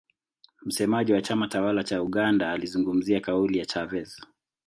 [0.61, 4.21] msemaji wa chama tawala cha uganda alizungumzia kauli ya chavez